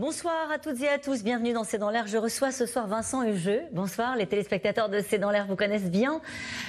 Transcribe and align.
Bonsoir 0.00 0.50
à 0.50 0.58
toutes 0.58 0.80
et 0.80 0.88
à 0.88 0.98
tous, 0.98 1.22
bienvenue 1.22 1.52
dans 1.52 1.62
C'est 1.62 1.76
dans 1.76 1.90
l'air. 1.90 2.06
Je 2.06 2.16
reçois 2.16 2.52
ce 2.52 2.64
soir 2.64 2.86
Vincent 2.86 3.22
Hugeux. 3.22 3.60
Bonsoir, 3.72 4.16
les 4.16 4.24
téléspectateurs 4.24 4.88
de 4.88 5.00
C'est 5.06 5.18
dans 5.18 5.30
l'air 5.30 5.46
vous 5.46 5.56
connaissent 5.56 5.90
bien. 5.90 6.22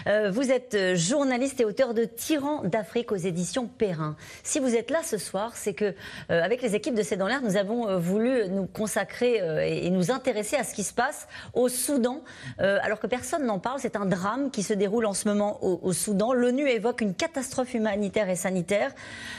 Euh, 0.08 0.30
vous 0.30 0.52
êtes 0.52 0.74
euh, 0.74 0.96
journaliste 0.98 1.62
et 1.62 1.64
auteur 1.64 1.94
de 1.94 2.04
Tyran 2.04 2.64
d'Afrique 2.66 3.14
aux 3.14 3.16
éditions 3.16 3.68
Perrin. 3.68 4.18
Si 4.44 4.60
vous 4.60 4.76
êtes 4.76 4.92
là 4.92 5.00
ce 5.02 5.18
soir, 5.18 5.54
c'est 5.56 5.74
que 5.74 5.96
euh, 6.30 6.44
avec 6.44 6.62
les 6.62 6.76
équipes 6.76 6.94
de 6.94 7.04
C'est 7.04 7.16
dans 7.16 7.28
l'air, 7.28 7.42
nous 7.42 7.56
avons 7.56 7.98
voulu 8.00 8.50
nous 8.50 8.66
consacrer 8.66 9.40
et, 9.66 9.90
nous 9.92 10.12
intéresser 10.12 10.58
à 10.58 10.66
ce 10.66 10.74
qui 10.74 10.84
se 10.84 10.94
passe 10.94 11.30
au 11.54 11.70
Soudan, 11.70 12.24
alors 12.58 13.00
que 13.00 13.08
personne 13.08 13.46
n'en 13.46 13.60
parle. 13.60 13.80
C'est 13.80 13.96
un 13.96 14.06
drame 14.06 14.52
qui 14.52 14.62
se 14.62 14.74
déroule 14.74 15.06
en 15.06 15.14
ce 15.14 15.30
moment 15.30 15.64
au, 15.64 15.80
au 15.82 15.94
Soudan. 15.94 16.34
L'ONU 16.34 16.68
évoque 16.68 17.00
une 17.00 17.14
catastrophe 17.14 17.74
humanitaire 17.76 18.30
et 18.30 18.36
sanitaire. 18.36 18.92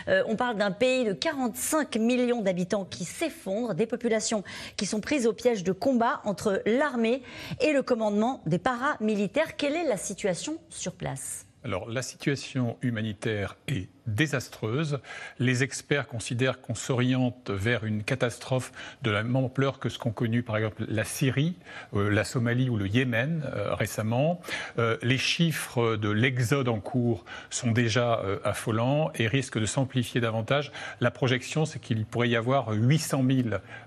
on 0.07 0.37
parle 0.37 0.57
d'un 0.57 0.71
pays 0.71 1.05
de 1.05 1.13
45 1.13 1.97
millions 1.97 2.41
d'habitants 2.41 2.87
qui 2.87 3.05
s'effondre 3.05 3.75
des 3.83 3.87
populations 3.87 4.45
qui 4.77 4.87
sont 4.87 5.01
prises 5.01 5.27
au 5.27 5.33
piège 5.33 5.65
de 5.65 5.73
combat 5.73 6.21
entre 6.25 6.63
l'armée 6.67 7.23
et 7.61 7.73
le 7.73 7.83
commandement 7.83 8.41
des 8.47 8.59
paramilitaires. 8.59 9.57
Quelle 9.57 9.75
est 9.75 9.89
la 9.89 9.97
situation 9.97 10.59
sur 10.69 10.93
place? 10.93 11.47
Alors 11.65 11.89
la 11.89 12.03
situation 12.03 12.77
humanitaire 12.83 13.57
est 13.69 13.89
désastreuse. 14.07 14.99
Les 15.39 15.63
experts 15.63 16.09
considèrent 16.09 16.61
qu'on 16.61 16.75
s'oriente 16.75 17.51
vers 17.51 17.85
une 17.85 18.03
catastrophe 18.03 18.73
de 19.03 19.11
la 19.11 19.23
même 19.23 19.37
ampleur 19.37 19.79
que 19.79 19.89
ce 19.89 19.99
qu'ont 19.99 20.11
connu 20.11 20.43
par 20.43 20.57
exemple 20.57 20.85
la 20.89 21.05
Syrie, 21.05 21.55
euh, 21.95 22.11
la 22.11 22.25
Somalie 22.25 22.69
ou 22.69 22.77
le 22.77 22.87
Yémen 22.87 23.45
euh, 23.55 23.75
récemment. 23.75 24.41
Euh, 24.79 24.97
les 25.03 25.19
chiffres 25.19 25.97
de 25.97 26.09
l'exode 26.11 26.69
en 26.69 26.81
cours 26.81 27.25
sont 27.51 27.71
déjà 27.73 28.23
affolants 28.45 29.11
et 29.15 29.27
risquent 29.27 29.59
de 29.59 29.67
s'amplifier 29.67 30.21
davantage. 30.21 30.73
La 31.01 31.11
projection, 31.11 31.65
c'est 31.65 31.79
qu'il 31.79 32.05
pourrait 32.05 32.29
y 32.29 32.37
avoir 32.37 32.71
800 32.71 33.25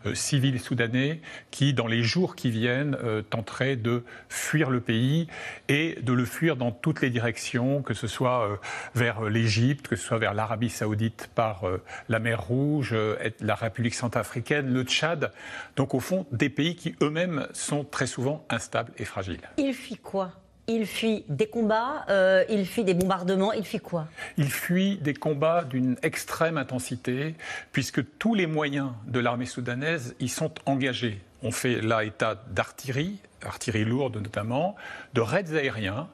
000 0.04 0.14
civils 0.14 0.60
soudanais 0.60 1.22
qui, 1.52 1.74
dans 1.74 1.88
les 1.88 2.04
jours 2.04 2.36
qui 2.36 2.50
viennent, 2.50 2.98
tenteraient 3.30 3.76
de 3.76 4.04
fuir 4.30 4.70
le 4.70 4.82
pays 4.82 5.28
et 5.68 5.98
de 6.02 6.14
le 6.14 6.26
fuir 6.26 6.56
dans 6.56 6.72
toutes 6.72 7.02
les 7.02 7.10
directions, 7.10 7.82
que 7.82 7.94
ce 7.94 8.08
soit 8.08 8.60
vers 8.94 9.24
l'Égypte, 9.24 9.88
que 9.88 9.96
ce 9.96 10.05
soit 10.06 10.20
vers 10.20 10.34
l'Arabie 10.34 10.70
saoudite 10.70 11.30
par 11.34 11.68
euh, 11.68 11.82
la 12.10 12.20
mer 12.20 12.42
Rouge, 12.42 12.92
euh, 12.94 13.18
la 13.42 13.56
République 13.56 13.96
centrafricaine, 13.96 14.72
le 14.72 14.84
Tchad. 14.84 15.32
Donc 15.76 15.94
au 15.94 16.00
fond, 16.00 16.26
des 16.32 16.50
pays 16.50 16.76
qui 16.76 16.96
eux-mêmes 17.02 17.48
sont 17.54 17.84
très 17.84 18.08
souvent 18.08 18.46
instables 18.50 18.92
et 18.98 19.06
fragiles. 19.06 19.42
Il 19.58 19.74
fuit 19.74 19.98
quoi? 19.98 20.32
Il 20.68 20.88
fuit 20.88 21.26
des 21.28 21.48
combats, 21.48 22.06
euh, 22.10 22.44
il 22.50 22.66
fuit 22.66 22.84
des 22.84 22.96
bombardements, 22.96 23.54
il 23.54 23.66
fuit 23.66 23.80
quoi? 23.80 24.08
Il 24.38 24.52
fuit 24.52 24.98
des 24.98 25.14
combats 25.14 25.64
d'une 25.64 25.96
extrême 26.02 26.58
intensité, 26.58 27.36
puisque 27.72 28.02
tous 28.18 28.34
les 28.34 28.48
moyens 28.48 28.90
de 29.06 29.20
l'armée 29.20 29.46
soudanaise 29.46 30.16
y 30.20 30.28
sont 30.28 30.52
engagés. 30.66 31.22
On 31.44 31.52
fait 31.52 31.82
là 31.82 32.04
état 32.04 32.42
d'artillerie, 32.50 33.20
artillerie 33.44 33.86
lourde 33.86 34.18
notamment, 34.18 34.76
de 35.14 35.22
raids 35.22 35.54
aériens, 35.54 36.08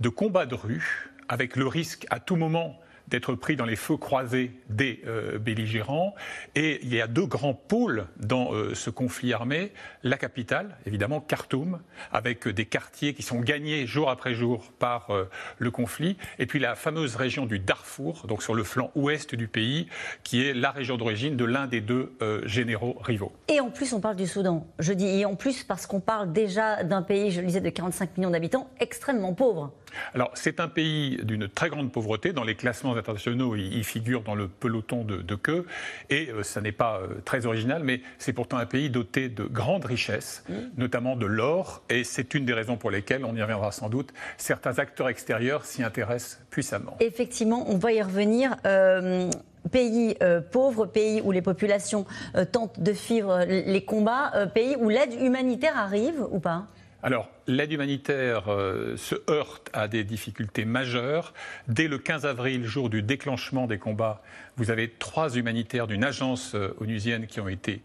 de 0.00 0.08
combats 0.08 0.46
de 0.46 0.54
rue, 0.54 1.10
avec 1.28 1.56
le 1.56 1.66
risque 1.66 2.06
à 2.08 2.18
tout 2.18 2.36
moment 2.36 2.78
d'être 3.10 3.34
pris 3.34 3.56
dans 3.56 3.64
les 3.64 3.76
feux 3.76 3.96
croisés 3.96 4.52
des 4.68 5.02
euh, 5.06 5.38
belligérants. 5.38 6.14
Et 6.54 6.80
il 6.82 6.94
y 6.94 7.00
a 7.00 7.06
deux 7.06 7.26
grands 7.26 7.54
pôles 7.54 8.06
dans 8.18 8.52
euh, 8.52 8.74
ce 8.74 8.90
conflit 8.90 9.32
armé. 9.32 9.72
La 10.02 10.16
capitale, 10.16 10.76
évidemment, 10.86 11.20
Khartoum, 11.20 11.80
avec 12.12 12.48
des 12.48 12.66
quartiers 12.66 13.14
qui 13.14 13.22
sont 13.22 13.40
gagnés 13.40 13.86
jour 13.86 14.10
après 14.10 14.34
jour 14.34 14.72
par 14.78 15.10
euh, 15.10 15.24
le 15.58 15.70
conflit. 15.70 16.16
Et 16.38 16.46
puis 16.46 16.58
la 16.58 16.74
fameuse 16.74 17.16
région 17.16 17.46
du 17.46 17.58
Darfour, 17.58 18.26
donc 18.26 18.42
sur 18.42 18.54
le 18.54 18.64
flanc 18.64 18.90
ouest 18.94 19.34
du 19.34 19.48
pays, 19.48 19.88
qui 20.22 20.46
est 20.46 20.54
la 20.54 20.70
région 20.70 20.96
d'origine 20.96 21.36
de 21.36 21.44
l'un 21.44 21.66
des 21.66 21.80
deux 21.80 22.12
généraux 22.44 22.96
rivaux. 23.00 23.32
Et 23.48 23.60
en 23.60 23.70
plus, 23.70 23.92
on 23.92 24.00
parle 24.00 24.16
du 24.16 24.26
Soudan. 24.26 24.66
Je 24.78 24.92
dis 24.92 25.06
et 25.06 25.24
en 25.24 25.36
plus 25.36 25.64
parce 25.64 25.86
qu'on 25.86 26.00
parle 26.00 26.32
déjà 26.32 26.82
d'un 26.84 27.02
pays, 27.02 27.30
je 27.30 27.40
le 27.40 27.46
disais, 27.46 27.60
de 27.60 27.70
45 27.70 28.16
millions 28.16 28.30
d'habitants, 28.30 28.68
extrêmement 28.80 29.34
pauvre. 29.34 29.72
Alors, 30.14 30.30
c'est 30.34 30.60
un 30.60 30.68
pays 30.68 31.18
d'une 31.22 31.48
très 31.48 31.68
grande 31.68 31.92
pauvreté. 31.92 32.32
Dans 32.32 32.44
les 32.44 32.54
classements 32.54 32.94
internationaux, 32.98 33.56
il, 33.56 33.84
figure 33.84 34.22
dans 34.22 34.34
le 34.34 34.48
peloton 34.48 35.04
de, 35.04 35.34
queue. 35.34 35.66
Et 36.10 36.30
euh, 36.30 36.42
ça 36.42 36.60
n'est 36.60 36.72
pas 36.72 36.98
euh, 36.98 37.20
très 37.24 37.46
original, 37.46 37.82
mais 37.84 38.00
c'est 38.18 38.32
pourtant 38.32 38.58
un 38.58 38.66
pays 38.66 38.90
doté 38.90 39.28
de 39.28 39.44
grandes 39.44 39.84
richesses, 39.84 40.44
mmh. 40.48 40.54
notamment 40.76 41.16
de 41.16 41.26
l'or. 41.26 41.82
Et 41.88 42.04
c'est 42.04 42.34
une 42.34 42.44
des 42.44 42.52
raisons 42.52 42.76
pour 42.76 42.90
lesquelles, 42.90 43.24
on 43.24 43.34
y 43.34 43.42
reviendra 43.42 43.72
sans 43.72 43.88
doute, 43.88 44.12
certains 44.36 44.78
acteurs 44.78 45.08
extérieurs 45.08 45.64
s'y 45.64 45.82
intéressent 45.82 46.40
puissamment. 46.50 46.96
Effectivement, 47.00 47.64
on 47.68 47.78
va 47.78 47.92
y 47.92 48.02
revenir. 48.02 48.56
Euh, 48.66 49.30
pays 49.72 50.16
pauvre, 50.50 50.86
pays 50.86 51.20
où 51.20 51.30
les 51.30 51.42
populations 51.42 52.06
tentent 52.52 52.80
de 52.80 52.92
suivre 52.94 53.44
les 53.44 53.84
combats, 53.84 54.32
pays 54.54 54.76
où 54.76 54.88
l'aide 54.88 55.12
humanitaire 55.20 55.76
arrive 55.76 56.24
ou 56.30 56.38
pas? 56.38 56.68
Alors, 57.00 57.30
l'aide 57.46 57.70
humanitaire 57.70 58.48
euh, 58.48 58.96
se 58.96 59.14
heurte 59.30 59.70
à 59.72 59.86
des 59.86 60.02
difficultés 60.02 60.64
majeures. 60.64 61.32
Dès 61.68 61.86
le 61.86 61.98
15 61.98 62.26
avril, 62.26 62.64
jour 62.64 62.90
du 62.90 63.02
déclenchement 63.02 63.68
des 63.68 63.78
combats, 63.78 64.20
vous 64.56 64.72
avez 64.72 64.90
trois 64.90 65.36
humanitaires 65.36 65.86
d'une 65.86 66.02
agence 66.02 66.56
euh, 66.56 66.74
onusienne 66.80 67.28
qui 67.28 67.38
ont 67.38 67.48
été 67.48 67.82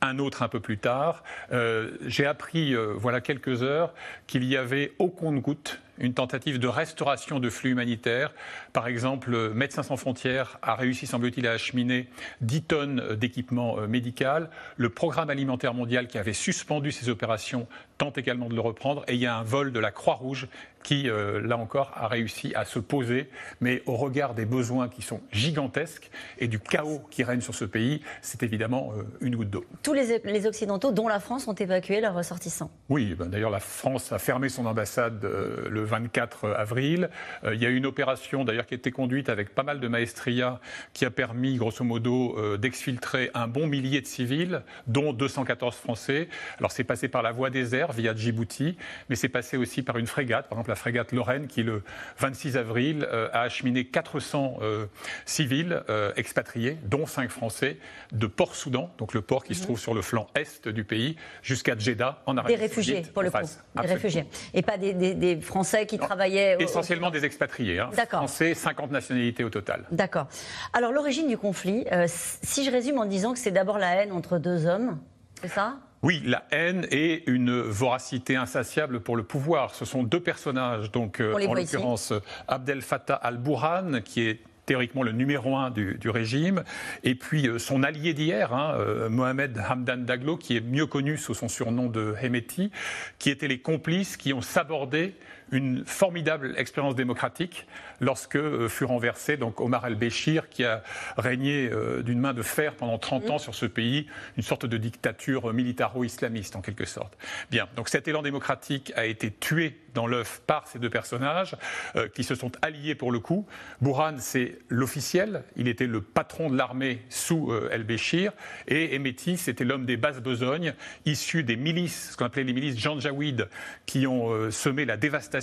un 0.00 0.18
autre 0.18 0.42
un 0.42 0.48
peu 0.48 0.60
plus 0.60 0.78
tard. 0.78 1.22
Euh, 1.52 1.92
j'ai 2.06 2.26
appris, 2.26 2.74
voilà 2.96 3.20
quelques 3.20 3.62
heures, 3.62 3.94
qu'il 4.26 4.44
y 4.44 4.56
avait 4.56 4.92
au 4.98 5.08
compte-goutte 5.08 5.80
une 5.98 6.14
tentative 6.14 6.58
de 6.58 6.66
restauration 6.66 7.38
de 7.38 7.50
flux 7.50 7.70
humanitaires. 7.70 8.32
Par 8.72 8.88
exemple, 8.88 9.50
Médecins 9.52 9.82
sans 9.82 9.96
frontières 9.96 10.58
a 10.62 10.74
réussi, 10.74 11.06
semble-t-il, 11.06 11.46
à 11.46 11.52
acheminer 11.52 12.08
10 12.40 12.62
tonnes 12.62 13.14
d'équipement 13.14 13.76
médical. 13.86 14.50
Le 14.78 14.88
Programme 14.88 15.30
alimentaire 15.30 15.74
mondial, 15.74 16.08
qui 16.08 16.18
avait 16.18 16.32
suspendu 16.32 16.90
ses 16.92 17.08
opérations, 17.08 17.68
tente 17.98 18.18
également 18.18 18.48
de 18.48 18.54
le 18.54 18.60
reprendre. 18.60 19.04
Et 19.06 19.14
il 19.14 19.20
y 19.20 19.26
a 19.26 19.36
un 19.36 19.44
vol 19.44 19.70
de 19.70 19.78
la 19.78 19.92
Croix-Rouge 19.92 20.48
qui, 20.82 21.08
euh, 21.08 21.40
là 21.40 21.56
encore, 21.56 21.92
a 21.94 22.08
réussi 22.08 22.52
à 22.54 22.64
se 22.64 22.78
poser. 22.78 23.28
Mais 23.60 23.82
au 23.86 23.96
regard 23.96 24.34
des 24.34 24.44
besoins 24.44 24.88
qui 24.88 25.02
sont 25.02 25.20
gigantesques 25.30 26.10
et 26.38 26.48
du 26.48 26.58
chaos 26.58 27.02
qui 27.10 27.24
règne 27.24 27.40
sur 27.40 27.54
ce 27.54 27.64
pays, 27.64 28.02
c'est 28.20 28.42
évidemment 28.42 28.92
euh, 28.96 29.02
une 29.20 29.36
goutte 29.36 29.50
d'eau. 29.50 29.64
Tous 29.82 29.94
les, 29.94 30.46
Occidentaux, 30.46 30.92
dont 30.92 31.08
la 31.08 31.20
France, 31.20 31.46
ont 31.46 31.54
évacué 31.54 32.00
leurs 32.00 32.14
ressortissants. 32.14 32.70
Oui, 32.88 33.14
ben, 33.16 33.26
d'ailleurs, 33.26 33.50
la 33.50 33.60
France 33.60 34.12
a 34.12 34.18
fermé 34.18 34.48
son 34.48 34.66
ambassade 34.66 35.24
euh, 35.24 35.68
le 35.68 35.84
24 35.84 36.50
avril. 36.50 37.10
il 37.44 37.62
y 37.62 37.66
a 37.66 37.68
eu 37.68 37.76
une 37.76 37.86
opération, 37.86 38.44
d'ailleurs, 38.44 38.66
qui 38.66 38.74
a 38.74 38.76
été 38.76 38.90
conduite 38.90 39.28
avec 39.28 39.54
pas 39.54 39.62
mal 39.62 39.80
de 39.80 39.88
maestria, 39.88 40.60
qui 40.92 41.04
a 41.04 41.10
permis, 41.10 41.56
grosso 41.56 41.84
modo, 41.84 42.56
d'exfiltrer 42.56 43.30
un 43.34 43.46
bon 43.46 43.66
millier 43.66 44.00
de 44.00 44.06
civils, 44.06 44.62
dont 44.86 45.12
214 45.12 45.76
Français. 45.76 46.28
Alors, 46.58 46.72
c'est 46.72 46.84
passé 46.84 47.08
par 47.08 47.22
la 47.22 47.32
voie 47.32 47.50
des 47.50 47.74
airs, 47.74 47.92
via 47.92 48.14
Djibouti, 48.14 48.76
mais 49.08 49.16
c'est 49.16 49.28
passé 49.28 49.56
aussi 49.56 49.82
par 49.82 49.98
une 49.98 50.06
frégate, 50.06 50.48
par 50.48 50.58
exemple 50.58 50.71
la 50.72 50.76
frégate 50.76 51.12
Lorraine, 51.12 51.48
qui 51.48 51.62
le 51.62 51.82
26 52.18 52.56
avril 52.56 53.06
euh, 53.12 53.28
a 53.34 53.42
acheminé 53.42 53.84
400 53.84 54.60
euh, 54.62 54.86
civils 55.26 55.82
euh, 55.90 56.12
expatriés, 56.16 56.78
dont 56.84 57.04
5 57.04 57.30
Français, 57.30 57.76
de 58.12 58.26
Port-Soudan, 58.26 58.90
donc 58.96 59.12
le 59.12 59.20
port 59.20 59.44
qui 59.44 59.54
se 59.54 59.60
mhm. 59.60 59.66
trouve 59.66 59.78
sur 59.78 59.92
le 59.92 60.00
flanc 60.00 60.28
est 60.34 60.68
du 60.68 60.84
pays, 60.84 61.16
jusqu'à 61.42 61.76
Jeddah, 61.76 62.22
en 62.24 62.38
Arabie 62.38 62.54
Des 62.54 62.60
réfugiés, 62.60 63.02
pour 63.12 63.22
le 63.22 63.30
coup. 63.30 63.36
Des 63.82 63.86
réfugiés. 63.86 64.24
Et 64.54 64.62
pas 64.62 64.78
des, 64.78 65.38
Français 65.42 65.84
qui 65.84 65.98
travaillaient. 65.98 66.56
Essentiellement 66.58 67.10
des 67.10 67.26
expatriés. 67.26 67.78
Hein. 67.78 67.90
D'accord. 67.94 68.20
Français, 68.20 68.54
50 68.54 68.90
nationalités 68.92 69.44
au 69.44 69.50
total. 69.50 69.84
D'accord. 69.90 70.28
Alors, 70.72 70.92
l'origine 70.92 71.28
du 71.28 71.36
conflit, 71.36 71.84
si 72.06 72.64
je 72.64 72.70
résume 72.70 72.96
en 72.96 73.04
disant 73.04 73.34
que 73.34 73.38
c'est 73.38 73.50
d'abord 73.50 73.78
la 73.78 73.96
haine 73.96 74.12
entre 74.12 74.38
deux 74.38 74.64
hommes, 74.64 74.98
c'est 75.42 75.48
ça? 75.48 75.76
Oui, 76.02 76.20
la 76.24 76.44
haine 76.50 76.86
et 76.90 77.22
une 77.30 77.60
voracité 77.60 78.34
insatiable 78.34 79.00
pour 79.00 79.16
le 79.16 79.22
pouvoir. 79.22 79.74
Ce 79.74 79.84
sont 79.84 80.02
deux 80.02 80.20
personnages, 80.20 80.90
donc 80.90 81.20
euh, 81.20 81.34
en 81.46 81.54
l'occurrence 81.54 82.12
Abdel 82.48 82.82
Fattah 82.82 83.14
al-Burhan, 83.14 84.00
qui 84.04 84.22
est 84.22 84.40
théoriquement 84.66 85.02
le 85.02 85.12
numéro 85.12 85.56
un 85.56 85.70
du, 85.70 85.98
régime, 86.08 86.64
et 87.04 87.14
puis 87.14 87.48
euh, 87.48 87.58
son 87.58 87.82
allié 87.82 88.14
d'hier, 88.14 88.52
hein, 88.52 88.74
euh, 88.78 89.08
Mohamed 89.08 89.60
Hamdan 89.68 89.98
Daglo, 89.98 90.36
qui 90.36 90.56
est 90.56 90.60
mieux 90.60 90.86
connu 90.86 91.16
sous 91.16 91.34
son 91.34 91.48
surnom 91.48 91.86
de 91.86 92.14
Hemeti, 92.20 92.70
qui 93.18 93.30
étaient 93.30 93.48
les 93.48 93.60
complices 93.60 94.16
qui 94.16 94.32
ont 94.32 94.40
sabordé 94.40 95.14
une 95.52 95.84
formidable 95.84 96.54
expérience 96.56 96.94
démocratique 96.94 97.66
lorsque 98.00 98.36
euh, 98.36 98.68
fut 98.68 98.86
renversé 98.86 99.36
donc 99.36 99.60
Omar 99.60 99.86
el-Béchir, 99.86 100.48
qui 100.48 100.64
a 100.64 100.82
régné 101.18 101.68
euh, 101.70 102.02
d'une 102.02 102.18
main 102.18 102.32
de 102.32 102.42
fer 102.42 102.74
pendant 102.74 102.98
30 102.98 103.30
ans 103.30 103.38
sur 103.38 103.54
ce 103.54 103.66
pays, 103.66 104.06
une 104.38 104.42
sorte 104.42 104.64
de 104.64 104.78
dictature 104.78 105.52
militaro-islamiste 105.52 106.56
en 106.56 106.62
quelque 106.62 106.86
sorte. 106.86 107.16
Bien, 107.50 107.68
donc 107.76 107.90
cet 107.90 108.08
élan 108.08 108.22
démocratique 108.22 108.92
a 108.96 109.04
été 109.04 109.30
tué 109.30 109.78
dans 109.94 110.06
l'œuf 110.06 110.40
par 110.46 110.66
ces 110.66 110.78
deux 110.78 110.88
personnages 110.88 111.54
euh, 111.96 112.08
qui 112.08 112.24
se 112.24 112.34
sont 112.34 112.52
alliés 112.62 112.94
pour 112.94 113.12
le 113.12 113.20
coup. 113.20 113.46
Bourhan, 113.82 114.14
c'est 114.18 114.58
l'officiel, 114.70 115.44
il 115.56 115.68
était 115.68 115.86
le 115.86 116.00
patron 116.00 116.48
de 116.48 116.56
l'armée 116.56 117.02
sous 117.10 117.52
el-Béchir, 117.70 118.32
et 118.68 118.94
Emeti, 118.94 119.36
c'était 119.36 119.64
l'homme 119.64 119.84
des 119.84 119.98
basses 119.98 120.20
besognes, 120.20 120.72
issu 121.04 121.44
des 121.44 121.56
milices, 121.56 122.12
ce 122.12 122.16
qu'on 122.16 122.24
appelait 122.24 122.44
les 122.44 122.54
milices 122.54 122.78
Janjaweed, 122.78 123.48
qui 123.84 124.06
ont 124.06 124.50
semé 124.50 124.86
la 124.86 124.96
dévastation 124.96 125.41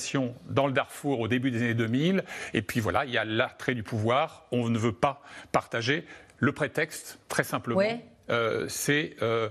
dans 0.50 0.68
le 0.68 0.74
Darfour 0.74 1.20
au 1.20 1.28
début 1.28 1.52
des 1.52 1.62
années 1.62 1.74
2000 1.74 2.24
et 2.54 2.62
puis 2.62 2.80
voilà, 2.80 3.06
il 3.06 3.12
y 3.12 3.18
a 3.18 3.26
l'attrait 3.26 3.76
du 3.76 3.84
pouvoir. 3.84 4.46
On 4.52 4.70
ne 4.70 4.78
veut 4.78 4.94
pas 4.94 5.22
partager. 5.52 6.06
Le 6.38 6.52
prétexte, 6.52 7.20
très 7.28 7.44
simplement, 7.44 7.82
euh, 8.30 8.66
c'est 8.70 9.16
euh, 9.22 9.50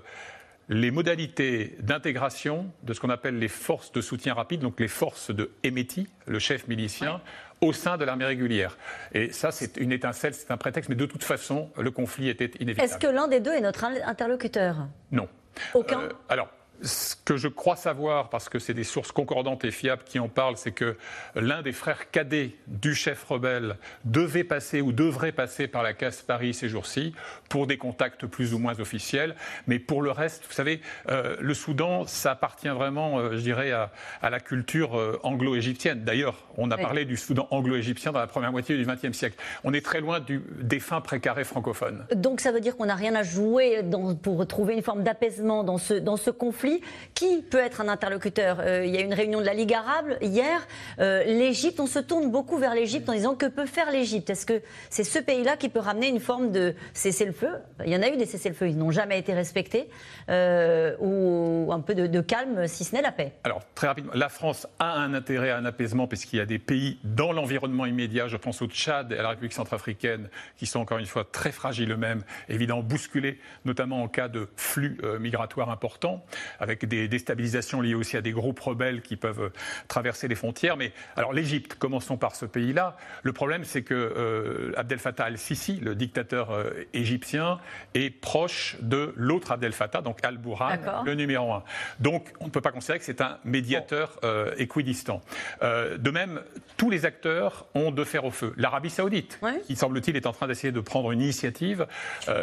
les 0.68 0.90
modalités 0.90 1.76
d'intégration 1.80 2.70
de 2.82 2.92
ce 2.92 3.00
qu'on 3.00 3.10
appelle 3.10 3.38
les 3.38 3.48
forces 3.48 3.92
de 3.92 4.00
soutien 4.00 4.34
rapide, 4.34 4.60
donc 4.60 4.80
les 4.80 4.88
forces 4.88 5.30
de 5.30 5.50
Emeti, 5.62 6.08
le 6.26 6.38
chef 6.38 6.66
milicien, 6.68 7.20
au 7.60 7.72
sein 7.72 7.96
de 7.96 8.04
l'armée 8.04 8.24
régulière. 8.24 8.78
Et 9.12 9.32
ça, 9.32 9.50
c'est 9.50 9.76
une 9.78 9.92
étincelle, 9.92 10.34
c'est 10.34 10.50
un 10.50 10.56
prétexte, 10.56 10.88
mais 10.88 10.94
de 10.94 11.06
toute 11.06 11.24
façon, 11.24 11.70
le 11.76 11.90
conflit 11.90 12.28
était 12.28 12.50
inévitable. 12.60 12.88
Est-ce 12.88 12.98
que 12.98 13.06
l'un 13.06 13.28
des 13.28 13.40
deux 13.40 13.52
est 13.52 13.60
notre 13.60 13.84
interlocuteur? 13.84 14.86
Non. 15.10 15.28
Aucun? 15.74 16.02
Euh, 16.02 16.12
Alors, 16.28 16.48
ce 16.82 17.16
que 17.24 17.36
je 17.36 17.48
crois 17.48 17.76
savoir, 17.76 18.30
parce 18.30 18.48
que 18.48 18.58
c'est 18.58 18.74
des 18.74 18.84
sources 18.84 19.12
concordantes 19.12 19.64
et 19.64 19.70
fiables 19.70 20.02
qui 20.04 20.18
en 20.18 20.28
parlent, 20.28 20.56
c'est 20.56 20.72
que 20.72 20.96
l'un 21.34 21.62
des 21.62 21.72
frères 21.72 22.10
cadets 22.10 22.52
du 22.66 22.94
chef 22.94 23.24
rebelle 23.24 23.76
devait 24.04 24.44
passer 24.44 24.80
ou 24.80 24.92
devrait 24.92 25.32
passer 25.32 25.66
par 25.66 25.82
la 25.82 25.92
casse 25.92 26.22
Paris 26.22 26.54
ces 26.54 26.68
jours-ci 26.68 27.14
pour 27.48 27.66
des 27.66 27.78
contacts 27.78 28.26
plus 28.26 28.54
ou 28.54 28.58
moins 28.58 28.78
officiels. 28.80 29.34
Mais 29.66 29.78
pour 29.78 30.02
le 30.02 30.10
reste, 30.10 30.44
vous 30.46 30.52
savez, 30.52 30.80
euh, 31.08 31.36
le 31.40 31.54
Soudan, 31.54 32.06
ça 32.06 32.32
appartient 32.32 32.68
vraiment, 32.68 33.18
euh, 33.18 33.32
je 33.32 33.40
dirais, 33.40 33.72
à, 33.72 33.90
la 34.30 34.40
culture 34.40 34.98
euh, 34.98 35.18
anglo-égyptienne. 35.22 36.04
D'ailleurs, 36.04 36.46
on 36.56 36.70
a 36.70 36.76
parlé 36.76 37.04
du 37.04 37.16
Soudan 37.16 37.48
anglo-égyptien 37.50 38.12
dans 38.12 38.20
la 38.20 38.26
première 38.26 38.52
moitié 38.52 38.76
du 38.76 38.84
XXe 38.84 39.16
siècle. 39.16 39.36
On 39.64 39.72
est 39.72 39.84
très 39.84 40.00
loin 40.00 40.20
du 40.20 40.42
défunt 40.60 41.00
précaré 41.00 41.44
francophone. 41.44 42.06
Donc 42.14 42.40
ça 42.40 42.52
veut 42.52 42.60
dire 42.60 42.76
qu'on 42.76 42.86
n'a 42.86 42.94
rien 42.94 43.14
à 43.14 43.22
jouer 43.22 43.82
pour 44.22 44.46
trouver 44.46 44.74
une 44.74 44.82
forme 44.82 45.02
d'apaisement 45.02 45.64
dans 45.64 45.78
ce, 45.78 45.94
dans 45.94 46.16
ce 46.16 46.30
conflit 46.30 46.67
qui 47.14 47.42
peut 47.42 47.58
être 47.58 47.80
un 47.80 47.88
interlocuteur 47.88 48.58
euh, 48.60 48.84
Il 48.84 48.94
y 48.94 48.98
a 48.98 49.00
une 49.00 49.14
réunion 49.14 49.40
de 49.40 49.46
la 49.46 49.54
Ligue 49.54 49.74
arabe 49.74 50.16
hier. 50.20 50.66
Euh, 50.98 51.24
L'Égypte, 51.24 51.80
on 51.80 51.86
se 51.86 51.98
tourne 51.98 52.30
beaucoup 52.30 52.58
vers 52.58 52.74
l'Égypte 52.74 53.08
en 53.08 53.12
disant 53.12 53.34
que 53.34 53.46
peut 53.46 53.66
faire 53.66 53.90
l'Égypte? 53.90 54.30
Est-ce 54.30 54.46
que 54.46 54.62
c'est 54.90 55.04
ce 55.04 55.18
pays-là 55.18 55.56
qui 55.56 55.68
peut 55.68 55.78
ramener 55.78 56.08
une 56.08 56.20
forme 56.20 56.50
de 56.50 56.74
cessez-le-feu? 56.94 57.50
Il 57.84 57.92
y 57.92 57.96
en 57.96 58.02
a 58.02 58.08
eu 58.08 58.16
des 58.16 58.26
cessez-le-feu, 58.26 58.68
ils 58.68 58.78
n'ont 58.78 58.90
jamais 58.90 59.18
été 59.18 59.34
respectés. 59.34 59.88
Euh, 60.28 60.96
ou 61.00 61.72
un 61.72 61.80
peu 61.80 61.94
de, 61.94 62.20
calme, 62.20 62.66
si 62.66 62.84
ce 62.84 62.94
n'est 62.94 63.02
la 63.02 63.12
paix. 63.12 63.32
Alors, 63.44 63.62
très 63.74 63.86
rapidement, 63.86 64.12
la 64.14 64.28
France 64.28 64.66
a 64.78 64.98
un 64.98 65.14
intérêt 65.14 65.50
à 65.50 65.56
un 65.56 65.64
apaisement 65.64 66.06
puisqu'il 66.06 66.36
y 66.36 66.40
a 66.40 66.46
des 66.46 66.58
pays 66.58 66.98
dans 67.04 67.32
l'environnement 67.32 67.86
immédiat, 67.86 68.28
je 68.28 68.36
pense 68.36 68.60
au 68.62 68.66
Tchad 68.66 69.12
et 69.12 69.18
à 69.18 69.22
la 69.22 69.30
République 69.30 69.52
centrafricaine, 69.52 70.28
qui 70.56 70.66
sont 70.66 70.80
encore 70.80 70.98
une 70.98 71.06
fois 71.06 71.24
très 71.30 71.52
fragiles 71.52 71.90
eux-mêmes, 71.90 72.22
évidemment 72.48 72.82
bousculés, 72.82 73.38
notamment 73.64 74.02
en 74.02 74.08
cas 74.08 74.28
de 74.28 74.48
flux 74.56 74.98
migratoires 75.20 75.70
importants 75.70 76.24
avec 76.58 76.84
des 76.84 77.08
déstabilisations 77.08 77.80
liées 77.80 77.94
aussi 77.94 78.16
à 78.16 78.20
des 78.20 78.32
groupes 78.32 78.60
rebelles 78.60 79.02
qui 79.02 79.16
peuvent 79.16 79.44
euh, 79.44 79.52
traverser 79.88 80.28
les 80.28 80.34
frontières. 80.34 80.76
Mais 80.76 80.92
alors 81.16 81.32
l'Égypte, 81.32 81.76
commençons 81.78 82.16
par 82.16 82.34
ce 82.34 82.46
pays-là. 82.46 82.96
Le 83.22 83.32
problème, 83.32 83.64
c'est 83.64 83.82
que 83.82 83.94
euh, 83.94 84.72
Abdel 84.76 84.98
Fattah 84.98 85.24
al-Sisi, 85.24 85.80
le 85.80 85.94
dictateur 85.94 86.50
euh, 86.50 86.70
égyptien, 86.92 87.58
est 87.94 88.10
proche 88.10 88.76
de 88.80 89.12
l'autre 89.16 89.52
Abdel 89.52 89.72
Fattah, 89.72 90.00
donc 90.00 90.18
al-Bourhan, 90.22 90.76
le 91.04 91.14
numéro 91.14 91.52
un. 91.52 91.62
Donc 92.00 92.32
on 92.40 92.46
ne 92.46 92.50
peut 92.50 92.60
pas 92.60 92.72
considérer 92.72 92.98
que 92.98 93.04
c'est 93.04 93.20
un 93.20 93.38
médiateur 93.44 94.18
équidistant. 94.56 95.20
de 95.62 96.10
même, 96.10 96.40
tous 96.76 96.90
les 96.90 97.06
acteurs 97.06 97.66
ont 97.74 97.90
de 97.90 98.04
fer 98.04 98.24
au 98.24 98.30
feu. 98.30 98.52
L'Arabie 98.56 98.90
saoudite, 98.90 99.40
qui 99.66 99.76
semble-t-il 99.76 100.16
est 100.16 100.26
en 100.26 100.32
train 100.32 100.46
d'essayer 100.46 100.72
de 100.72 100.80
prendre 100.80 101.12
une 101.12 101.20
initiative, 101.20 101.86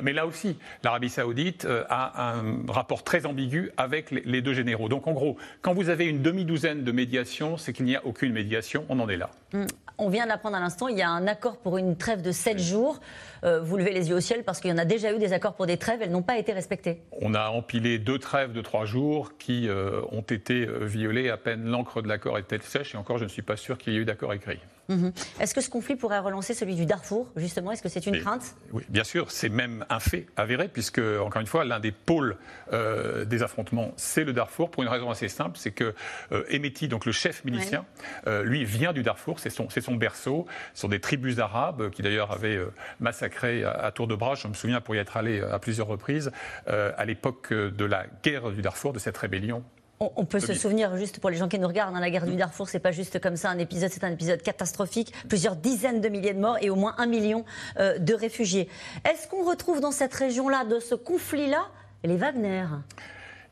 mais 0.01 0.13
là 0.13 0.25
aussi, 0.25 0.57
l'Arabie 0.83 1.09
saoudite 1.09 1.67
a 1.89 2.33
un 2.33 2.65
rapport 2.67 3.03
très 3.03 3.25
ambigu 3.25 3.71
avec 3.77 4.04
les 4.11 4.41
deux 4.41 4.53
généraux. 4.53 4.89
Donc 4.89 5.07
en 5.07 5.13
gros, 5.13 5.37
quand 5.61 5.73
vous 5.73 5.89
avez 5.89 6.05
une 6.05 6.21
demi-douzaine 6.21 6.83
de 6.83 6.91
médiations, 6.91 7.57
c'est 7.57 7.73
qu'il 7.73 7.85
n'y 7.85 7.95
a 7.95 8.05
aucune 8.05 8.33
médiation, 8.33 8.85
on 8.89 8.99
en 8.99 9.09
est 9.09 9.17
là. 9.17 9.29
Hmm. 9.53 9.65
On 9.97 10.09
vient 10.09 10.27
d'apprendre 10.27 10.57
à 10.57 10.59
l'instant, 10.59 10.89
il 10.89 10.97
y 10.97 11.01
a 11.01 11.09
un 11.09 11.25
accord 11.25 11.57
pour 11.57 11.77
une 11.77 11.95
trêve 11.95 12.21
de 12.21 12.31
7 12.31 12.59
jours. 12.59 12.99
Euh, 13.45 13.61
vous 13.61 13.77
levez 13.77 13.93
les 13.93 14.09
yeux 14.09 14.15
au 14.15 14.21
ciel 14.21 14.43
parce 14.43 14.59
qu'il 14.59 14.69
y 14.69 14.73
en 14.73 14.77
a 14.77 14.85
déjà 14.85 15.13
eu 15.13 15.19
des 15.19 15.31
accords 15.31 15.55
pour 15.55 15.67
des 15.67 15.77
trêves, 15.77 16.01
elles 16.01 16.11
n'ont 16.11 16.21
pas 16.21 16.37
été 16.37 16.51
respectées. 16.51 17.01
On 17.21 17.33
a 17.33 17.47
empilé 17.49 17.97
deux 17.97 18.19
trêves 18.19 18.51
de 18.51 18.61
3 18.61 18.85
jours 18.85 19.37
qui 19.37 19.69
euh, 19.69 20.01
ont 20.11 20.21
été 20.21 20.67
euh, 20.67 20.85
violées 20.85 21.29
à 21.29 21.37
peine 21.37 21.65
l'encre 21.65 22.01
de 22.01 22.09
l'accord 22.09 22.37
était 22.37 22.59
sèche? 22.59 22.95
Et 22.95 22.97
encore 22.97 23.17
je 23.17 23.23
ne 23.23 23.29
suis 23.29 23.41
pas 23.41 23.55
sûr 23.55 23.77
qu'il 23.77 23.93
y 23.93 23.95
ait 23.95 23.99
eu 23.99 24.05
d'accord 24.05 24.33
écrit. 24.33 24.59
Mhm. 24.89 25.11
Est-ce 25.39 25.55
que 25.55 25.61
ce 25.61 25.69
conflit 25.69 25.95
pourrait 25.95 26.19
relancer 26.19 26.53
celui 26.53 26.75
du 26.75 26.85
Darfour, 26.85 27.31
justement? 27.35 27.71
Est-ce 27.71 27.81
que 27.81 27.89
c'est 27.89 28.05
une 28.05 28.19
crainte? 28.19 28.55
Oui, 28.71 28.83
bien 28.89 29.03
sûr, 29.03 29.31
c'est 29.31 29.49
même 29.49 29.85
un 29.89 29.99
fait 29.99 30.27
avéré, 30.37 30.67
puisque, 30.67 30.99
encore 30.99 31.41
une 31.41 31.47
fois, 31.47 31.65
l'un 31.65 31.79
des 31.79 31.91
pôles 31.91 32.37
euh, 32.71 33.25
des 33.25 33.43
affrontements, 33.43 33.93
c'est 33.95 34.23
le 34.23 34.33
Darfour, 34.33 34.69
pour 34.69 34.83
une 34.83 34.89
raison 34.89 35.09
assez 35.09 35.27
simple, 35.27 35.57
c'est 35.57 35.71
que 35.71 35.93
euh, 36.31 36.43
Emeti, 36.49 36.87
donc 36.87 37.05
le 37.05 37.11
chef 37.11 37.43
milicien, 37.45 37.85
euh, 38.27 38.43
lui 38.43 38.63
vient 38.65 38.93
du 38.93 39.03
Darfour, 39.03 39.39
c'est 39.39 39.49
son, 39.49 39.67
son, 39.69 39.95
berceau, 39.95 40.45
ce 40.73 40.81
sont 40.81 40.87
des 40.87 40.99
tribus 40.99 41.39
arabes 41.39 41.89
qui 41.89 42.01
d'ailleurs 42.01 42.31
avaient 42.31 42.59
massacré 42.99 43.63
à, 43.63 43.91
tour 43.91 44.07
de 44.07 44.15
bras, 44.15 44.35
je 44.35 44.47
me 44.47 44.53
souviens 44.53 44.81
pour 44.81 44.95
y 44.95 44.97
être 44.97 45.17
allé 45.17 45.41
à 45.41 45.59
plusieurs 45.59 45.87
reprises, 45.87 46.31
à 46.67 47.05
l'époque 47.05 47.53
de 47.53 47.85
la 47.85 48.05
guerre 48.23 48.51
du 48.51 48.61
Darfour, 48.61 48.93
de 48.93 48.99
cette 48.99 49.17
rébellion 49.17 49.63
on, 49.99 50.25
peut 50.25 50.39
se 50.39 50.53
souvenir, 50.53 50.95
juste 50.97 51.19
pour 51.19 51.29
les 51.29 51.37
gens 51.37 51.47
qui 51.47 51.57
nous 51.57 51.67
regardent, 51.67 51.93
dans 51.93 51.97
hein, 51.97 52.01
la 52.01 52.09
guerre 52.09 52.25
du 52.25 52.35
Darfour, 52.35 52.67
c'est 52.67 52.79
pas 52.79 52.91
juste 52.91 53.19
comme 53.21 53.37
ça 53.37 53.49
un 53.49 53.59
épisode, 53.59 53.89
c'est 53.91 54.03
un 54.03 54.11
épisode 54.11 54.41
catastrophique, 54.41 55.13
plusieurs 55.29 55.55
dizaines 55.55 56.01
de 56.01 56.09
milliers 56.09 56.33
de 56.33 56.39
morts 56.39 56.57
et 56.61 56.69
au 56.69 56.75
moins 56.75 56.95
un 56.97 57.05
million 57.05 57.45
euh, 57.79 57.97
de 57.97 58.13
réfugiés. 58.13 58.67
Est-ce 59.09 59.27
qu'on 59.27 59.47
retrouve 59.47 59.79
dans 59.79 59.91
cette 59.91 60.13
région-là, 60.13 60.65
de 60.65 60.79
ce 60.79 60.95
conflit-là, 60.95 61.67
les 62.03 62.17
Wagner? 62.17 62.65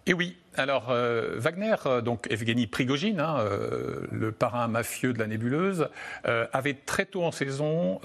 Et 0.06 0.14
oui, 0.14 0.38
alors 0.56 0.90
euh, 0.90 1.36
Wagner, 1.38 1.76
euh, 1.86 2.02
donc 2.02 2.28
Evgeny 2.30 2.68
Prigogine, 2.68 3.22
hein, 3.22 3.38
le 4.12 4.32
parrain 4.34 4.68
mafieux 4.68 5.14
de 5.14 5.20
la 5.20 5.28
nébuleuse, 5.28 5.88
avait 6.26 6.74
très 6.74 7.06
tôt 7.06 7.24
en 7.24 7.32
saison 7.32 8.02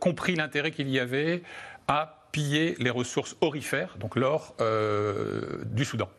compris 0.00 0.36
l'intérêt 0.36 0.70
qu'il 0.70 0.88
y 0.88 0.98
avait 0.98 1.42
à 1.86 2.23
piller 2.34 2.74
les 2.80 2.90
ressources 2.90 3.36
orifères, 3.42 3.96
donc 4.00 4.16
l'or 4.16 4.56
euh, 4.60 5.62
du 5.66 5.84
Soudan. 5.84 6.10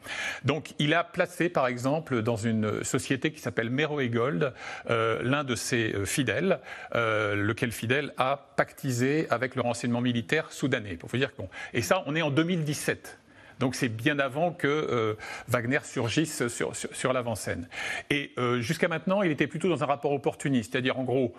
Donc 0.45 0.73
il 0.79 0.93
a 0.93 1.03
placé 1.03 1.49
par 1.49 1.67
exemple 1.67 2.21
dans 2.21 2.37
une 2.37 2.85
société 2.85 3.33
qui 3.33 3.41
s'appelle 3.41 3.69
Meroe 3.69 4.07
Gold 4.07 4.53
euh, 4.89 5.21
l'un 5.23 5.43
de 5.43 5.55
ses 5.55 5.91
euh, 5.93 6.05
fidèles, 6.05 6.61
lequel 6.93 7.73
fidèle 7.73 8.13
a 8.15 8.53
pactisé 8.55 9.27
avec 9.29 9.55
le 9.55 9.61
renseignement 9.61 9.99
militaire 9.99 10.53
soudanais. 10.53 10.95
Pour 10.95 11.09
vous 11.09 11.17
dire 11.17 11.31
bon. 11.37 11.49
Et 11.73 11.81
ça, 11.81 12.01
on 12.05 12.15
est 12.15 12.21
en 12.21 12.31
2017. 12.31 13.19
Donc 13.59 13.75
c'est 13.75 13.89
bien 13.89 14.19
avant 14.19 14.51
que 14.51 14.67
euh, 14.67 15.13
Wagner 15.47 15.79
surgisse 15.83 16.47
sur, 16.47 16.75
sur, 16.75 17.13
l'avant-scène. 17.13 17.67
Et 18.09 18.31
euh, 18.37 18.59
jusqu'à 18.61 18.87
maintenant, 18.87 19.21
il 19.21 19.31
était 19.31 19.47
plutôt 19.47 19.69
dans 19.69 19.83
un 19.83 19.87
rapport 19.87 20.11
opportuniste, 20.11 20.71
c'est-à-dire 20.71 20.99
en 20.99 21.03
gros, 21.03 21.33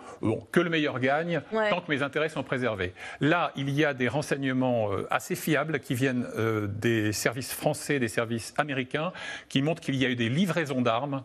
que 0.51 0.59
le 0.59 0.69
meilleur 0.69 0.99
gagne 0.99 1.41
tant 1.69 1.81
que 1.81 1.91
mes 1.91 2.01
intérêts 2.01 2.29
sont 2.29 2.43
préservés. 2.43 2.93
Là, 3.19 3.51
il 3.55 3.69
y 3.69 3.85
a 3.85 3.93
des 3.93 4.07
renseignements 4.07 4.91
euh, 4.91 5.07
assez 5.09 5.35
fiables 5.35 5.79
qui 5.79 5.95
viennent 5.95 6.27
des 6.67 7.11
services 7.11 7.53
français, 7.53 7.99
des 7.99 8.07
services 8.07 8.53
américains, 8.57 9.11
qui 9.49 9.61
montrent 9.61 9.81
qu'il 9.81 9.95
y 9.95 10.05
a 10.05 10.09
eu 10.09 10.15
des 10.15 10.29
livraisons 10.29 10.81
d'armes 10.81 11.23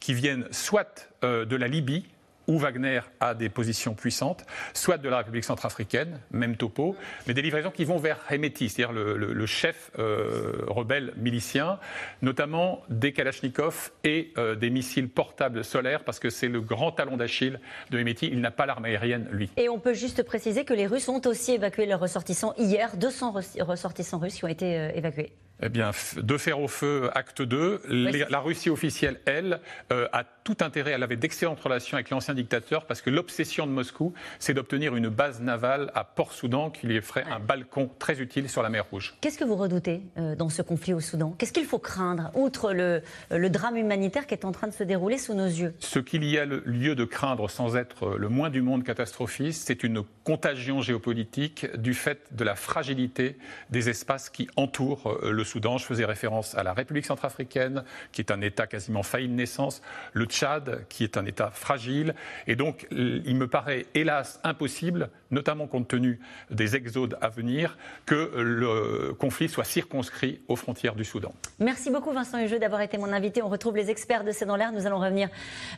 qui 0.00 0.14
viennent 0.14 0.46
soit 0.50 1.08
de 1.22 1.56
la 1.56 1.68
Libye, 1.68 2.04
où 2.46 2.58
Wagner 2.58 3.00
a 3.20 3.34
des 3.34 3.48
positions 3.48 3.94
puissantes, 3.94 4.44
soit 4.72 4.98
de 4.98 5.08
la 5.08 5.18
République 5.18 5.44
centrafricaine, 5.44 6.20
même 6.30 6.56
topo, 6.56 6.96
mais 7.26 7.34
des 7.34 7.42
livraisons 7.42 7.70
qui 7.70 7.84
vont 7.84 7.98
vers 7.98 8.18
Hemeti, 8.30 8.68
c'est-à-dire 8.68 8.92
le, 8.92 9.46
chef 9.46 9.90
euh, 9.98 10.64
rebelle 10.68 11.12
milicien, 11.16 11.78
notamment 12.22 12.82
des 12.88 13.12
Kalachnikov 13.12 13.92
et 14.04 14.32
euh, 14.38 14.54
des 14.54 14.70
missiles 14.70 15.08
portables 15.08 15.64
solaires, 15.64 16.04
parce 16.04 16.18
que 16.18 16.30
c'est 16.30 16.48
le 16.48 16.60
grand 16.60 16.92
talon 16.92 17.16
d'Achille 17.16 17.60
de 17.90 17.98
Hemeti. 17.98 18.28
Il 18.30 18.40
n'a 18.40 18.50
pas 18.50 18.66
l'arme 18.66 18.84
aérienne, 18.84 19.28
lui. 19.30 19.50
Et 19.56 19.68
on 19.68 19.78
peut 19.78 19.94
juste 19.94 20.22
préciser 20.22 20.64
que 20.64 20.74
les 20.74 20.86
Russes 20.86 21.08
ont 21.08 21.20
aussi 21.26 21.52
évacué 21.52 21.86
leurs 21.86 22.00
ressortissants 22.00 22.54
hier, 22.58 22.96
200 22.96 23.34
ressortissants 23.60 24.18
russes 24.18 24.36
qui 24.36 24.44
ont 24.44 24.48
été 24.48 24.78
euh, 24.78 24.90
évacués. 24.94 25.32
Eh 25.62 25.68
bien, 25.68 25.92
de 26.16 26.36
faire 26.36 26.60
au 26.60 26.68
feu, 26.68 27.10
acte 27.14 27.40
2. 27.40 27.82
la 28.28 28.40
Russie 28.40 28.70
officielle, 28.70 29.20
elle, 29.24 29.60
a 29.90 30.24
tout 30.44 30.58
intérêt, 30.60 30.92
elle 30.92 31.02
avait 31.02 31.16
d'excellentes 31.16 31.60
relations 31.60 31.96
avec 31.96 32.10
l'ancien 32.10 32.34
dictateur 32.34 32.84
parce 32.84 33.00
que 33.00 33.08
l'obsession 33.08 33.66
de 33.66 33.72
Moscou, 33.72 34.12
c'est 34.38 34.52
d'obtenir 34.52 34.94
une 34.94 35.08
base 35.08 35.40
navale 35.40 35.90
à 35.94 36.04
Port-Soudan 36.04 36.70
qui 36.70 36.86
lui 36.86 37.00
ferait 37.00 37.24
un 37.24 37.40
balcon 37.40 37.90
très 37.98 38.20
utile 38.20 38.50
sur 38.50 38.62
la 38.62 38.68
mer 38.68 38.84
Rouge. 38.90 39.14
Qu'est-ce 39.22 39.38
que 39.38 39.44
vous 39.44 39.56
redoutez 39.56 40.02
euh, 40.18 40.36
dans 40.36 40.50
ce 40.50 40.60
conflit 40.60 40.92
au 40.92 41.00
Soudan? 41.00 41.34
Qu'est-ce 41.38 41.52
qu'il 41.54 41.64
faut 41.64 41.78
craindre, 41.78 42.30
outre 42.34 42.74
le, 42.74 43.02
le, 43.30 43.48
drame 43.48 43.78
humanitaire 43.78 44.26
qui 44.26 44.34
est 44.34 44.44
en 44.44 44.52
train 44.52 44.66
de 44.66 44.74
se 44.74 44.84
dérouler 44.84 45.16
sous 45.16 45.32
nos 45.32 45.46
yeux? 45.46 45.74
Ce 45.78 45.98
qu'il 45.98 46.24
y 46.24 46.38
a 46.38 46.44
lieu 46.44 46.94
de 46.94 47.04
craindre 47.04 47.48
sans 47.48 47.76
être 47.76 48.16
le 48.18 48.28
moins 48.28 48.50
du 48.50 48.60
monde 48.60 48.84
catastrophiste, 48.84 49.66
c'est 49.66 49.82
une 49.82 50.02
contagion 50.24 50.82
géopolitique 50.82 51.74
du 51.76 51.94
fait 51.94 52.26
de 52.32 52.44
la 52.44 52.54
fragilité 52.54 53.38
des 53.70 53.88
espaces 53.88 54.28
qui 54.28 54.48
entourent 54.56 55.18
le 55.22 55.44
Soudan. 55.44 55.78
Je 55.78 55.86
faisais 55.86 56.04
référence 56.04 56.54
à 56.54 56.62
la 56.62 56.74
République 56.74 57.06
centrafricaine, 57.06 57.84
qui 58.12 58.20
est 58.20 58.30
un 58.30 58.42
État 58.42 58.66
quasiment 58.66 59.02
failli 59.02 59.28
de 59.28 59.34
naissance, 59.34 59.80
le 60.12 60.26
Tchad, 60.34 60.84
qui 60.88 61.04
est 61.04 61.16
un 61.16 61.24
État 61.24 61.50
fragile. 61.52 62.14
Et 62.48 62.56
donc, 62.56 62.88
il 62.90 63.36
me 63.36 63.46
paraît, 63.46 63.86
hélas, 63.94 64.40
impossible, 64.42 65.10
notamment 65.30 65.68
compte 65.68 65.86
tenu 65.86 66.18
des 66.50 66.74
exodes 66.74 67.16
à 67.20 67.28
venir, 67.28 67.78
que 68.04 68.32
le 68.34 69.14
conflit 69.14 69.48
soit 69.48 69.64
circonscrit 69.64 70.40
aux 70.48 70.56
frontières 70.56 70.96
du 70.96 71.04
Soudan. 71.04 71.32
Merci 71.60 71.90
beaucoup, 71.90 72.12
Vincent 72.12 72.42
Hugeux, 72.42 72.58
d'avoir 72.58 72.80
été 72.80 72.98
mon 72.98 73.12
invité. 73.12 73.42
On 73.42 73.48
retrouve 73.48 73.76
les 73.76 73.90
experts 73.90 74.24
de 74.24 74.32
C'est 74.32 74.46
dans 74.46 74.56
l'air. 74.56 74.72
Nous 74.72 74.86
allons 74.86 74.98
revenir 74.98 75.28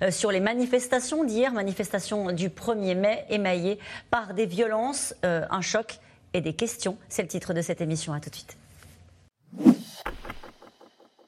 euh, 0.02 0.10
sur 0.10 0.32
les 0.32 0.40
manifestations 0.40 1.22
d'hier, 1.24 1.52
manifestations 1.52 2.32
du 2.32 2.48
1er 2.48 2.96
mai, 2.96 3.24
émaillées 3.28 3.78
par 4.10 4.32
des 4.32 4.46
violences, 4.46 5.14
euh, 5.26 5.44
un 5.50 5.60
choc 5.60 5.98
et 6.32 6.40
des 6.40 6.54
questions. 6.54 6.96
C'est 7.10 7.22
le 7.22 7.28
titre 7.28 7.52
de 7.52 7.60
cette 7.60 7.82
émission. 7.82 8.14
À 8.14 8.20
tout 8.20 8.30
de 8.30 8.34
suite. 8.34 8.56